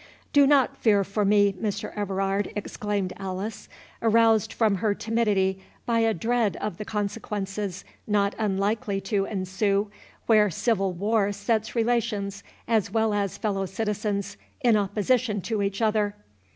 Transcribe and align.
"Do 0.33 0.47
not 0.47 0.77
fear 0.77 1.03
for 1.03 1.23
me, 1.23 1.53
Mr. 1.53 1.95
Everard," 1.95 2.51
exclaimed 2.55 3.13
Alice, 3.17 3.69
aroused 4.01 4.51
from 4.51 4.77
her 4.77 4.95
timidity 4.95 5.63
by 5.85 5.99
a 5.99 6.11
dread 6.11 6.55
of 6.55 6.79
the 6.79 6.85
consequences 6.85 7.85
not 8.07 8.33
unlikely 8.39 8.99
to 9.01 9.25
ensue, 9.25 9.91
where 10.25 10.49
civil 10.49 10.91
war 10.91 11.31
sets 11.31 11.75
relations, 11.75 12.41
as 12.67 12.89
well 12.89 13.13
as 13.13 13.37
fellow 13.37 13.67
citizens, 13.67 14.37
in 14.61 14.75
opposition 14.75 15.39
to 15.41 15.61
each 15.61 15.83
other. 15.83 16.15